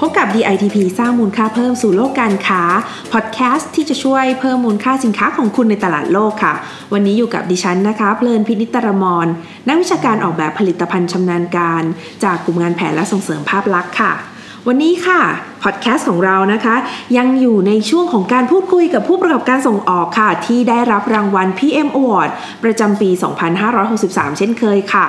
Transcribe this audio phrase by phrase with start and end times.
[0.00, 2.62] พบกับ DITP สร้างมูลค่าเพิ่มสู่โลกการค้า
[3.12, 6.54] พอดแคสต์ที่จะช่วยเพิ่มมูลค่าสินค้าของคุณในตลาดโลกค่ะ
[6.92, 9.26] วันนี้อยู่กับดิฉันนะคะ เพลินพินิตรมร
[9.68, 11.82] นักวิชาการออกแบบผลิตภัณฑ์ชำนาญการ
[12.24, 14.12] จากกลุ่มงานแผนและส่งเสริมภาพลักษณ์ค่ะ
[14.66, 15.20] วันนี้ค่ะ
[15.62, 16.76] พอดแคสต์ของเรานะคะ
[17.16, 22.30] ยังอยู่ในช่วงของการพูดคุยกับผู้ประกอบการส่งออกค่ะ ที่ได้รับรางวัล PM Award
[22.64, 23.10] ประจำปี
[23.74, 25.06] 2563 เช่นเคยค่ะ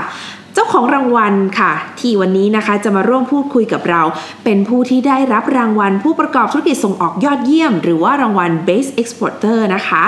[0.58, 4.02] จ้าของรางวัลค่ะ ที่วันนี้นะคะจะมาร่วมพูดคุยกับเรา
[4.44, 10.04] เป็นผู้ที่ได้รับรางวัลผู้ประกอบธุรกิจส่งออกยอดเยี่ยม หรือว่ารางวัล Best Exporter นะคะ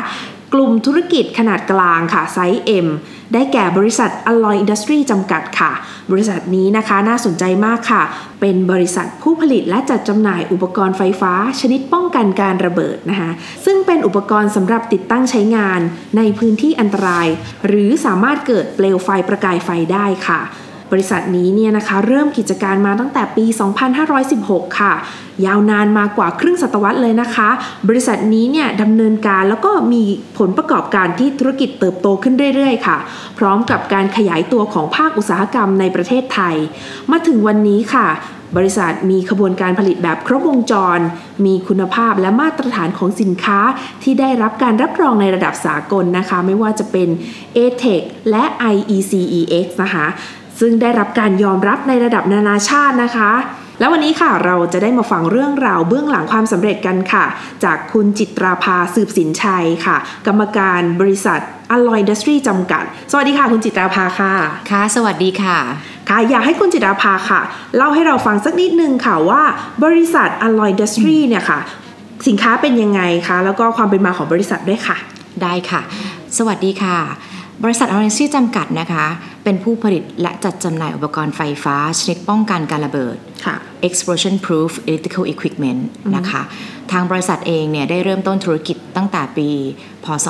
[0.53, 2.88] กลุ่มธุรกิจขนาดกลางค่ะไซส์ M
[3.34, 5.71] ได้แก่บริษัท Alloy Industry จำกัดค่ะ
[6.12, 8.04] บริษัทนี้นะคะน่าสนใจมากค่ะ
[8.41, 13.32] เป็นบริษัทผู้ผลิตและจัดจำหน่ายอุปกรณ์ไฟฟ้า ชนิดป้องกันการระเบิดนะคะ
[13.65, 15.79] ซึ่งเป็นอุปกรณ์สำหรับติดตั้งใช้งาน
[16.18, 17.27] ในพื้นที่อันตราย
[17.68, 20.41] หรือสามารถเกิดเปลวไฟประกายไฟได้ค่ะ
[20.91, 23.45] บริษัทนี้เนี่ยนะคะเริ่มกิจการมาตั้งแต่ปี
[24.12, 24.93] 2516 ค่ะ
[25.46, 27.49] ยาวนานมากว่าครึ่งศตวรรษเลยนะคะ
[27.90, 30.04] บริษัทนี้เนี่ยดำเนินการแล้วก็มี
[30.37, 32.98] ผลประกอบการที่ธุรกิจเติบโตขึ้นเรื่อยๆ ค่ะ
[33.37, 36.55] พร้อมกับการขยายตัวของภาคอุตสาหกรรมในประเทศไทย
[37.12, 38.07] มาถึงวันนี้ค่ะ
[38.57, 40.99] บริษัทมีขบวนการผลิตแบบครบวงจร
[41.46, 43.59] มีคุณภาพและมาตรฐานของสินค้า
[44.03, 47.07] ที่ได้รับการรับรองในระดับสากลนะคะ ไม่ว่าจะเป็น
[47.57, 48.43] ATEC และ
[48.74, 50.05] IECEX นะคะ
[50.60, 53.32] ซึ่งได้รับการยอมรับในระดับนานาชาตินะคะ
[53.79, 57.26] แล้ววันนี้ค่ะเราจะได้มาฟังเรื่องราวเบื้องหลังความสำเร็จกันค่ะ
[57.63, 61.40] จากคุณจิตราภาสืบสินชัยค่ะ กรรมการบริษัท
[61.76, 64.34] Alloy Industry จำกัด สวัสดีค่ะ คุณจิตราภาค่ะ
[64.72, 65.57] ค่ะ สวัสดีค่ะ
[66.09, 67.41] ค่ะ อยากให้คุณจิตราภาค่ะ
[67.78, 69.41] เล่าให้เราฟังสักนิดนึงค่ะว่า
[69.84, 71.59] บริษัท Alloy Industry เนี่ยค่ะ
[72.28, 74.97] สินค้าเป็นยังไงคะ แล้วก็ความเป็นมาของบริษัทด้วยค่ะ
[75.44, 75.81] ได้ค่ะ
[76.38, 76.97] สวัสดีค่ะ
[77.64, 79.06] บริษัทออเรนซี่จำกัดนะคะ
[79.50, 83.56] เป็นผู้ผลิตและจัดจำหน่ายอุปกรณ์ไฟฟ้า ชนิดป้องกันการระเบิดค่ะ
[83.88, 85.82] explosion proof electrical equipment
[86.16, 86.42] นะคะ
[86.92, 89.48] ทางบริษัทเองเนี่ยได้เริ่มต้นธุรกิจตั้งแต่ปี
[90.06, 90.28] พศ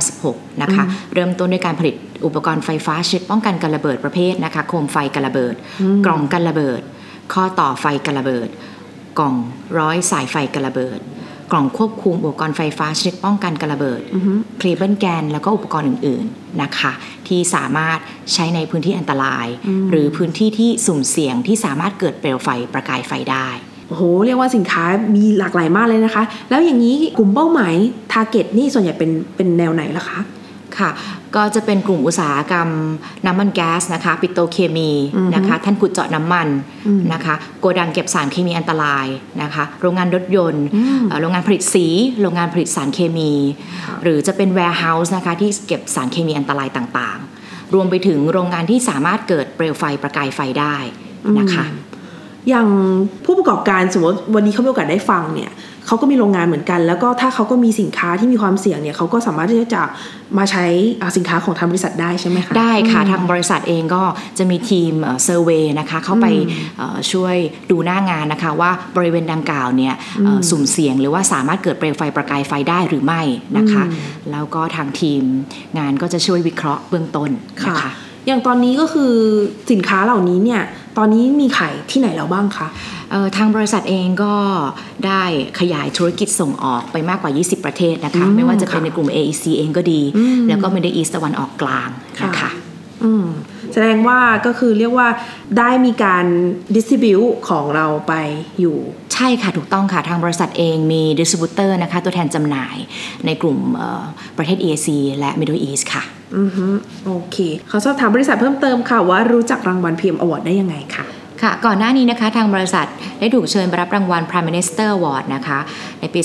[0.00, 0.84] 2516 นะคะ
[1.14, 1.94] เริ่มต้นด้วยการผลิต
[2.26, 5.54] อุปกรณ์ไฟฟ้าชนิดป้องกันการระเบิดประเภทนะคะโคมไฟการระเบิด
[6.06, 6.80] กล่องกันระเบิด
[7.32, 8.48] ข้อต่อไฟการระเบิด
[9.18, 9.34] กล่อง
[9.78, 10.98] ร้อยสายไฟการระเบิด
[11.52, 14.00] กล่องควบคุมอุปกรณ์ไฟฟ้าชนิดป้องกันการระเบิด
[14.58, 16.92] cable gland แล้วก็อุปกรณ์อื่น ๆนะคะ
[17.28, 17.98] ที่สามารถ
[18.32, 19.46] ใช้ในพื้นที่อันตราย
[19.90, 23.48] หรือพื้นที่ที่สุ่มเสี่ยงที่สามารถเกิดเปลวไฟประกายไฟได้
[23.88, 24.84] โอ้โห เรียกว่าสินค้า
[25.16, 27.74] มีหลากหลายมากเลยนะคะ แล้วอย่างนี้กลุ่มเป้าหมาย
[28.12, 30.20] target นี่ส่วนใหญ่เป็นเป็นแนวไหนล่ะคะ
[30.78, 30.90] ค่ะ
[31.36, 32.68] ก็จะเป็นกลุ่มอุตสาหกรรม
[33.26, 34.90] น้ำมันแก๊สนะคะปิโตรเคมี
[35.34, 36.48] นะคะท่านขุดเจาะน้ำมัน
[37.12, 39.06] นะคะโกดังเก็บสารเคมีอันตราย
[39.42, 40.64] นะคะโรงงานรถยนต์
[41.08, 41.86] เอ่อโรงงานผลิตสี
[42.20, 43.32] โรงงานผลิตสารเคมี
[44.02, 50.76] หรือจะเป็น warehouse นะคะที่เก็บสารเคมีอันตรายต่างๆ รวมไปถึงโรงงานที่สามารถเกิดเปลวไฟประกายไฟได้
[51.38, 51.66] นะคะ
[52.48, 52.68] อย่าง
[53.24, 55.50] ผู้ประกอบการสมมติวันนี้เขามีโอกาสได้ฟังเนี่ย
[55.90, 59.82] เขาก็มีโรงงานเหมือนกัน แล้วก็ถ้าเขาก็มีสินค้าที่มีความเสี่ยงเนี่ยเขาก็สามารถที่จะ
[60.38, 60.64] มาใช้
[61.00, 64.02] อ่าสินค้าของทางบริษัทได้ใช่ไหมคะได้ค่ะทางบริษัทเองก็
[64.38, 64.92] จะมีทีม
[65.24, 66.26] เซอร์เวยนะคะเข้าไป
[66.78, 67.36] เอ่อช่วย
[67.70, 73.22] ดูหน้างานนะคะว่าบริเวณดังกล่าวเนี่ยเอ่อสุ่มเสี่ยงหรือว่าสามารถเกิดเปลวไฟประกายไฟได้หรือไม่
[73.56, 73.84] นะคะ
[74.30, 75.22] แล้วก็ทางทีม
[75.78, 77.30] งานก็จะช่วยวิเคราะห์เบื้องต้น
[77.64, 77.92] ค่ะนะคะ
[78.26, 79.12] อย่างตอนนี้ก็คือ
[79.70, 80.62] สินค้าเหล่านี้เนี่ย
[80.98, 82.68] ตอนนี้มีขายที่ไหนแล้วบ้างคะ
[83.10, 84.34] เอ่อทางบริษัทเองก็
[85.06, 85.22] ได้
[85.60, 90.00] ขยายธุรกิจส่งออกไปมากกว่า 20 ประเทศนะคะอืมไม่ว่าจะเป็นค่ะในกลุ่ม AEC เองก็ดี
[90.48, 91.88] แล้วก็ Middle East ตะวันออกกลาง
[92.24, 92.50] นะคะ
[93.04, 93.26] อืม
[93.72, 95.08] แสดงว่าก็คือเรียกว่า
[95.58, 96.24] ได้มีการ
[96.74, 98.12] distribute ของเราไป
[98.60, 98.78] อยู่
[99.14, 102.76] ใช่ค่ะ ถูกต้องค่ะทางบริษัทเองมี distributorร์นะคะ ตัวแทนจำหน่าย
[103.26, 104.04] ในกลุ่มเอ่อ
[104.38, 106.04] ประเทศ AEC และ Middle East ค่ะ
[106.36, 106.66] อือฮึ
[107.06, 107.36] โอเค
[107.70, 111.04] ขอสอบถามบริษัทเพิ่มเติมค่ะว่ารู้จักรางวัล PM Award ได้ยังไงคะ
[111.42, 112.86] ค่ะ ก่อนหน้านี้นะคะทางบริษัท
[113.20, 115.58] ได้ถูกเชิญไปรับรางวัล Prime Minister Award นะคะ
[116.00, 116.20] ในปี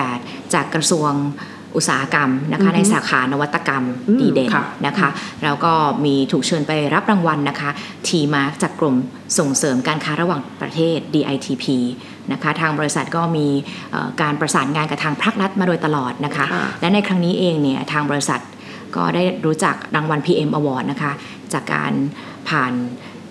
[0.00, 1.12] 2018 จากกระทรวง
[1.76, 5.08] อุตสาหกรรมนะคะในสาขานวัตกรรมอืมดีเด่นค่ะนะคะ
[5.44, 5.72] แล้วก็
[6.04, 7.70] มีถูกเชิญไปรับรางวัลนะคะ
[8.06, 8.94] T-Mark จากกรม
[9.38, 11.64] ส่งเสริมการค้าระหว่างประเทศ DITP
[12.32, 13.46] นะคะทางบริษัทก็มี
[13.90, 18.40] เอ่อการประสานงานกับทางภาครัฐมาโดยตลอดนะคะค่ะและในครั้งนี้เองเนี่ยทางบริษัท
[18.96, 21.12] ก็ได้รู้จักรางวัล PM Award นะคะ
[21.52, 21.92] จากการ
[22.48, 22.72] ผ่าน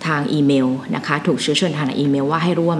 [0.07, 2.79] ทางอีเมลนะคะถูกเชื้อเชิญทางอีเมลว่าให้ร่วม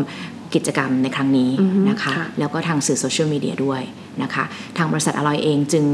[0.56, 3.82] กิจกรรมในครั้งนี้อือฮึนะคะค่ะแล้วก็ทางสื่อโซเชียลมีเดียด้วย
[4.24, 4.44] นะคะ
[4.78, 5.86] ทางบริษัทอลอยเองจึง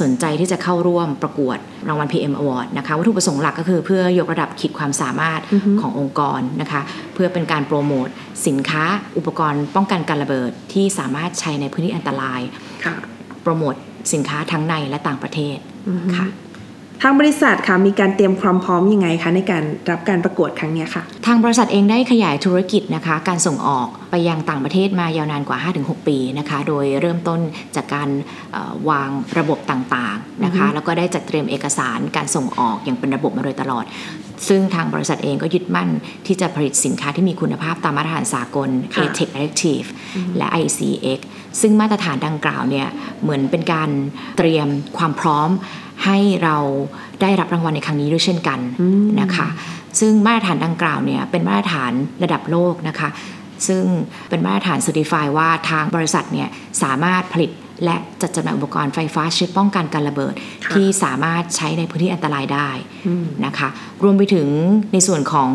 [0.00, 1.58] สนใจที่จะเข้าร่วมประกวด
[1.88, 5.40] รางวัล PM Award นะคะวัตถุประสงค์หลักก็คือเพื่อยกระดับขีดความสามารถ
[5.80, 6.80] ขององค์กรนะคะ
[7.14, 8.08] เพื่อเป็นการโปรโมท
[8.46, 8.84] สินค้า
[9.16, 12.40] อุปกรณ์ป้องกันการระเบิดที่สามารถใช้ในพื้นที่อันตราย
[12.84, 12.94] ค่ะ
[13.42, 13.74] โปรโมท
[14.12, 15.58] สินค้าทั้งในและต่างประเทศ
[16.18, 16.28] ค่ะ
[17.02, 27.40] ทางบริษัทค่ะมีการเตรียมความพร้อมยังไงคะในการรับการประกวดครั้งเนี้ยค่ะ ทางบริษัทเองได้ขยายธุรกิจนะคะ การส่งออกไปยังต่างประเทศมายาวนานกว่า 5-6 ปีนะคะ โดยเริ่มต้น
[27.76, 28.08] จากการ
[28.52, 33.84] เอ่อวางระบบต่างๆนะคะ แล้วก็ได้จัดเตรียมเอกสารการส่งออกอย่างเป็นระบบมาโดยตลอด
[34.48, 35.88] ซึ่งทางบริษัทเองก็ยึดมั่น
[36.26, 39.88] ที่จะผลิตสินค้าที่มีคุณภาพตามมาตรฐานสากลค่ะ ATEC Directive
[40.36, 41.20] และ ICX
[41.60, 42.88] ซึ่งมาตรฐานดังกล่าวเนี่ย
[43.22, 43.90] เหมือนเป็นการ
[44.36, 44.68] เตรียม
[44.98, 45.50] ความพร้อม
[46.04, 46.56] ให้เรา
[47.22, 48.58] ได้รับรางวัลในครั้งนี้ด้วยเช่นกัน
[49.20, 49.48] นะคะ
[50.00, 51.92] ซึ่งมาตรฐานดังกล่าวเนี่ยเป็นมาตรฐาน
[52.22, 53.08] ระดับโลกนะคะ
[53.68, 53.84] ซึ่ง
[54.28, 56.48] เป็นมาตรฐาน Certify ว่าทางบริษัทเนี่ย
[56.82, 57.50] สามารถผลิต
[57.84, 60.34] และจัดจำหน่ายอุปกรณ์ไฟฟ้าชนิดป้องกันการระเบิด
[60.64, 62.68] ค่ะที่สามารถใช้ในพื้นที่อันตรายได้
[63.46, 63.68] นะคะ
[64.02, 64.48] รวมไปถึง
[64.92, 65.50] ในส่วนของ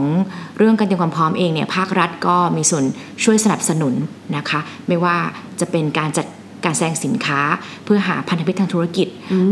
[0.58, 2.84] เรื่องการเตรียมความพร้อมเองเนี่ยภาครัฐก็มีส่วน
[3.24, 3.94] ช่วยสนับสนุน
[4.38, 5.18] นะคะ ไม่ว่า
[5.60, 6.28] จะเป็นการจัด
[6.66, 7.42] การแสดงสินค้า
[7.86, 9.08] เพื่อหาพันธมิตรทางธุรกิจ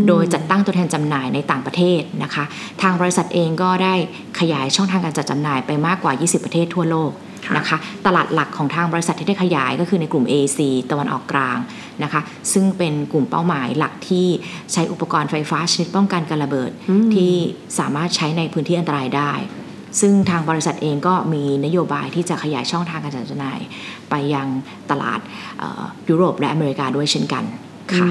[0.08, 2.44] โดยจัดตั้งตัวแทนจำหน่ายในต่างประเทศนะคะ
[2.82, 3.94] ทางบริษัทเองก็ได้
[4.40, 10.60] ขยายช่องทางการจัดจำหน่ายไปมากกว่า 20 ประเทศทั่วโลกค่ะ นะคะตลาดหลักของทางบริษัทที่ได้ขยายก็คือในกลุ่ม AC
[10.92, 11.58] ตะวันออกกลาง
[12.04, 12.22] นะคะ
[12.54, 14.28] ซึ่งเป็นกลุ่มเป้าหมายหลักที่
[14.74, 16.72] ใช้อุปกรณ์ไฟฟ้าชนิดป้องกันการระเบิด
[17.16, 17.34] ที่
[17.80, 19.34] สามารถใช้ในพื้นที่อันตรายได้
[20.02, 23.60] ซึ่งทางบริษัทเองก็มีนโยบายที่จะขยายช่องทางการจัดจำหน่าย
[24.10, 24.48] ไปยัง
[24.92, 25.20] ตลาด
[25.60, 27.44] เอ่อยุโรปและอเมริกาด้วยเช่นกัน
[27.94, 28.08] ค่ะ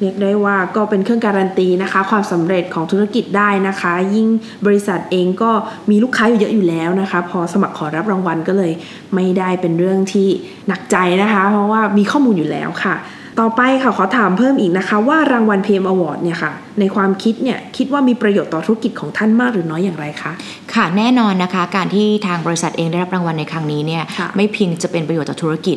[0.00, 4.28] เรียกได้ว่าก็เป็นเครื่องการันตีนะคะ ความสำเร็จของธุรกิจได้นะคะ ยิ่ง
[4.66, 5.50] บริษัทเองก็
[5.90, 8.72] มีลูกค้าอยู่เยอะอยู่แล้วนะคะ พอสมัครขอรับรางวัลก็เลย
[9.14, 10.28] ไม่ได้เป็นเรื่องที่
[10.68, 12.94] หนักใจนะคะ เพราะว่ามีข้อมูลอยู่แล้วค่ะ
[13.40, 20.32] ต่อไปค่ะขอถามเพิ่มอีกนะคะ ว่ารางวัล PM Award เนี่ยค่ะ ในความคิดเนี่ยคิดว่ามีประโยชน์ต่อธุรกิจของท่านมากหรือน้อยอย่างไรคะ
[20.74, 25.76] ค่ะแน่นอนนะคะ การที่ทางบริษัทเองได้รับรางวัลในครั้งนี้เนี่ยค่ะไม่เพียงจะเป็นประโยชน์ต่อธุรกิจ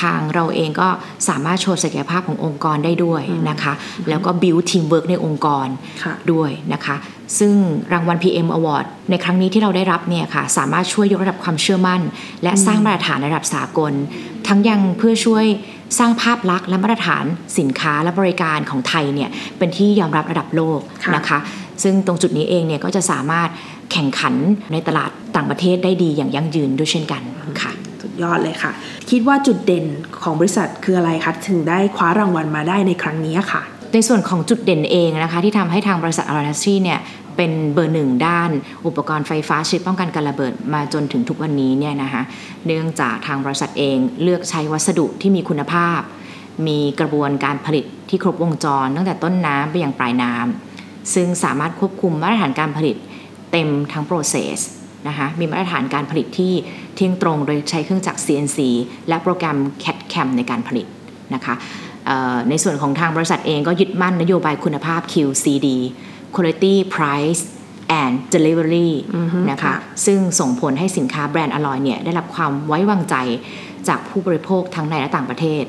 [0.00, 0.88] ทางเราเองก็
[1.28, 3.72] สามารถโชว์ศักยภาพขององค์กรได้ด้วยนะคะ
[4.08, 5.66] แล้วก็ build teamwork ในองค์กร
[6.02, 6.96] ค่ะด้วยนะคะ
[7.38, 7.54] ซึ่ง
[7.92, 12.00] รางวัล PM Award ในครั้งนี้ที่เราได้รับเนี่ยค่ะสามารถช่วยยกระดับความเชื่อมั่น
[12.42, 13.92] และสร้างมาตรฐานระดับสากล
[14.48, 15.44] ทั้งยังเพื่อช่วย
[15.98, 17.24] สร้างภาพลักษณ์และมาตรฐาน
[17.58, 21.38] สินค้าและบริการของไทยเนี่ยเป็นที่ยอมรับระดับโลกค่ะนะคะ
[21.82, 23.48] ซึ่งตรงจุดนี้เองเนี่ยก็จะสามารถ
[23.92, 24.34] แข่งขัน
[24.72, 27.22] ในตลาดต่างประเทศได้ดีอย่างยั่งยืนด้วยเช่นกัน
[27.62, 27.72] ค่ะ
[28.02, 28.72] สุดยอดเลยค่ะ
[29.10, 29.86] คิดว่าจุดเด่น
[30.22, 33.62] ของบริษัทคืออะไรคะถึงได้คว้ารางวัลมาได้ในครั้งนี้ค่ะ
[33.92, 37.00] ในส่วนของจุดเด่นเองนะคะที่ทำให้ทางบริษัทอาราซีเนี่ย
[37.36, 38.50] เป็นเบอร์หนึ่งด้าน
[38.86, 42.22] อุปกรณ์ไฟฟ้าชนิดป้องกันการระเบิดมาจนถึงทุกวันนี้เนี่ยนะคะ
[42.66, 46.00] เนื่องจากทางบริษัทเองเลือกใช้วัสดุที่มีคุณภาพ
[46.66, 52.96] มีกระบวนการผลิตที่ครบวงจร ตั้งแต่ต้นน้ำไปยังปลายน้ำซึ่งสามารถควบคุมมาตรฐานการผลิต
[53.52, 54.58] เต็มทั้ง process
[55.08, 56.52] นะคะมีมาตรฐานการผลิตที่
[56.94, 58.58] เที่ยงตรงโดยใช้เครื่องจักร CNC
[59.08, 60.86] และโปรแกรม CAD-CAM ในการผลิต
[61.34, 61.54] นะคะ
[62.48, 65.68] ในส่วนของทางบริษัทเองก็ยึดมั่นนโยบายคุณภาพ QCD
[66.34, 67.42] Quality Price
[68.02, 68.90] and Delivery
[69.50, 69.74] นะคะค่ะ
[70.06, 73.16] ซึ่งส่งผลให้สินค้าแบรนด์อลอยเนี่ยได้รับความไว้วางใจ
[73.88, 75.64] จากผู้บริโภคทั้งในและต่างประเทศ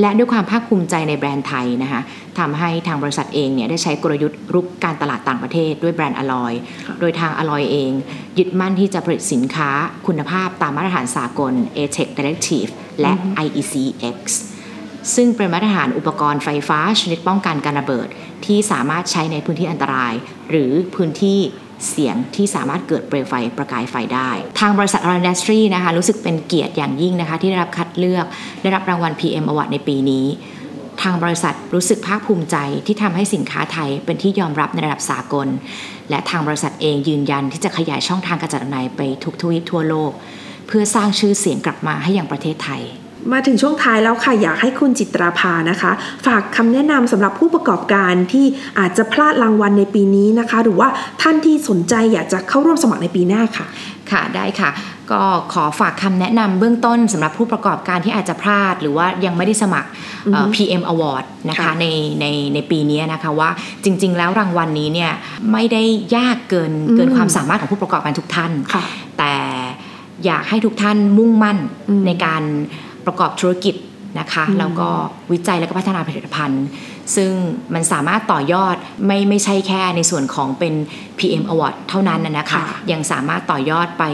[0.00, 2.00] และด้วยความภาคภูมิใจในแบรนด์ไทยนะคะ
[2.38, 6.52] ทำให้ทางบริษัทเองเนี่ยได้ใช้กลยุทธ์รุกการตลาดต่างประเทศด้วยแบรนด์อลอย
[7.00, 7.90] โดยทางอลอยเอง
[8.38, 9.70] ยึดมั่นที่จะผลิตสินค้า
[10.06, 13.12] คุณภาพตามมาตรฐานสากล ATEC Directive และ
[13.44, 14.18] IECX
[15.14, 18.08] ซึ่งเป็นมาตรฐานอุปกรณ์ไฟฟ้าชนิดป้องกันการระเบิด
[18.44, 20.12] ที่สามารถใช้ในพื้นที่อันตราย
[20.50, 21.38] หรือพื้นที่
[21.88, 28.26] เสี่ยงที่สามารถเกิดเปลวไฟประกายไฟได้ ทางบริษัทอ r ร n d สตรีนะคะรู้สึกเป็นเกียรติอย่างยิ่งนะคะที่ได้รับคัดเลือก
[28.62, 30.26] ได้รับรางวัล PM Award ในปีนี้
[31.02, 35.48] ทางบริษัทรู้สึกภาคภูมิใจที่ทำให้สินค้าไทยเป็นที่ยอมรับในระดับสากล
[36.10, 40.12] และทางบริษัทเองยืนยันที่จะขยายช่องทางการจัดจำหน่ายไปทุกทวีปทั่วโลก
[40.66, 42.82] เพื่อสร้างชื่อเสียงกลับมาให้อย่างประเทศไทย
[43.32, 45.92] มาถึงช่วงท้ายแล้วค่ะ อยากให้คุณจิตราภานะคะ
[46.26, 48.46] ฝากคำแนะนำสำหรับผู้ประกอบการที่
[48.78, 50.88] อาจจะพลาดรางวัลในปีนี้นะคะ หรือว่า
[51.22, 53.66] ท่านที่สนใจอยากจะเข้าร่วมสมัครในปีหน้าค่ะ
[54.10, 54.70] ค่ะได้ค่ะ
[55.10, 59.88] ก็ขอฝากคำแนะนำเบื้องต้นสำหรับผู้ประกอบการที่อาจจะพลาด หรือว่ายังไม่ได้สมัคร
[60.32, 61.86] เอ่อ PM Award นะคะค่ะใน
[62.20, 63.50] ในในปีนี้นะคะว่า
[63.84, 65.12] จริง ๆ แล้วรางวัลนี้เนี่ย
[65.52, 65.82] ไม่ได้
[66.16, 68.82] ยากเกินเกินความสามารถของผู้ประกอบการทุกท่านค่ะ
[69.18, 69.34] แต่
[70.26, 72.42] อยากให้ทุกท่านมุ่งมั่นอืมในการ
[73.06, 73.74] ประกอบธุรกิจ
[74.20, 74.88] นะคะแล้วก็
[75.32, 76.64] วิจัยและก็พัฒนาผลิตภัณฑ์
[77.16, 77.32] ซึ่ง
[77.74, 80.74] มันสามารถต่อยอดไม่ไม่ใช่แค่ในส่วนของเป็น
[81.18, 84.04] PM Award เท่านั้นนะนะคะค่ะยังสามารถต่อยอดไป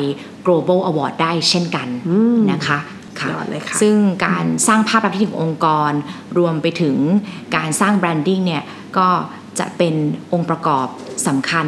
[0.47, 2.79] global award ได้เช่นกันอืมนะคะ
[3.21, 3.97] ค่ะยอดเลยค่ะซึ่ง
[4.27, 5.91] การสร้างภาพลักษณ์ที่ถึงองค์กร
[6.39, 6.97] รวมไปถึง
[7.57, 8.63] การสร้างแบรนดิ้งเนี่ย
[8.99, 9.09] ก็
[9.59, 9.95] จะเป็น
[10.33, 10.87] องค์ประกอบ
[11.27, 11.67] สำคัญ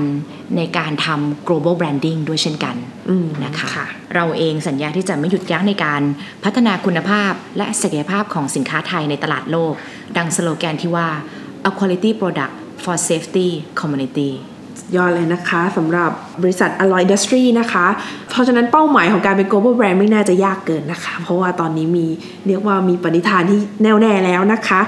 [0.57, 2.77] ในการทำ global branding ด้วยเช่นกัน
[3.09, 6.03] อืมนะคะค่ะเราเองสัญญาที่จะไม่หยุดยั้งในการ
[6.45, 9.73] พัฒนาคุณภาพและศักยภาพของสินค้าไทยในตลาดโลก
[10.17, 11.09] ดังสโลแกนที่ว่า
[11.69, 13.49] a quality product for safety
[13.81, 14.31] community
[14.97, 16.11] ยอดเลยนะคะสำหรับ
[16.43, 17.87] บริษัท Alloy Industry นะคะ
[18.31, 22.07] เพราะฉะนั้นเป้าหมายของการเป็น global brand ไม่น่าจะยากเกินนะคะ เพราะว่าตอนนี้มี
[22.47, 24.81] เรียกว่ามีปณิธานที่แน่วแน่แล้วนะคะ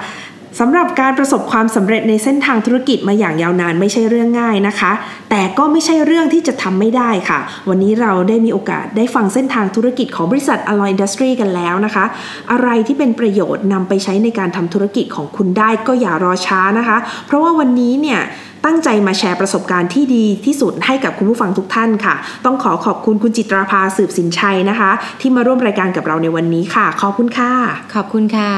[0.61, 4.93] สำหรับการประสบความสำเร็จในเส้นทางธุรกิจมาอย่างยาวนานไม่ใช่เรื่องง่ายนะคะ
[5.31, 12.05] แต่ก็ไม่ใช่เรื่องที่จะทำไม่ได้ค่ะ วันนี้เราได้มีโอกาสได้ฟังเส้นทางธุรกิจของบริษัท Alloy Industry กันแล้วนะคะ
[12.53, 16.97] อะไรที่เป็นประโยชน์นำไปใช้ในการทำธุรกิจของคุณได้ก็อย่ารอช้านะคะ
[17.27, 18.21] เพราะว่าวันนี้เนี่ย
[18.65, 27.53] ตั้งใจมาแชร์ประสบการณ์ที่ดีที่สุดให้กับคุณผู้ฟังทุกท่านค่ะ ต้องขอขอบคุณคุณจิตราภาสืบสินชัยนะคะ ที่มาร่วมรายการกับเราในวันนี้ค่ะ ขอบคุณค่ะ
[27.95, 28.51] ขอบคุณค่ะ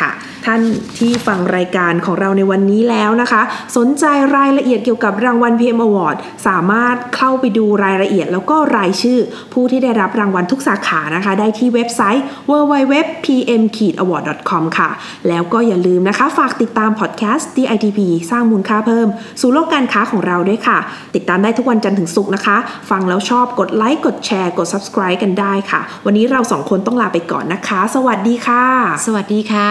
[0.00, 0.10] ค่ะ
[0.46, 0.62] ท่าน
[0.98, 3.42] ที่ฟังรายการของเราในวันนี้แล้วนะคะ
[3.76, 4.04] สนใจ
[4.36, 9.18] รายละเอียดเกี่ยวกับรางวัล PM Award สามารถเข้าไปดูรายละเอียดแล้วก็รายชื่อ
[9.52, 14.90] ผู้ที่ได้รับรางวัลทุกสาขานะคะ ได้ที่เว็บไซต์ www.pm-award.com ค่ะ
[15.28, 18.00] แล้วก็อย่าลืมนะคะ ฝากติดตามพอดแคสต์ DITP
[18.30, 19.08] สร้างมูลค่าเพิ่ม
[19.40, 20.78] สู่โลกการค้าของเราด้วยค่ะ
[21.14, 22.56] ติดตามได้ทุกวันจันทร์ถึงศุกร์นะคะ
[22.90, 28.64] ฟังแล้วชอบกดไลค์กดแชร์กด subscribe กันได้ค่ะ วันนี้เราสองคนต้องลาไปก่อนนะคะ สวัสดีค่ะ
[29.06, 29.70] สวัสดีค่ะ